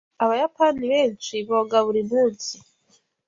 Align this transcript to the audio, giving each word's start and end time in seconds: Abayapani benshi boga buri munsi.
Abayapani 0.23 0.83
benshi 0.93 1.33
boga 1.47 1.77
buri 1.85 2.01
munsi. 2.11 2.53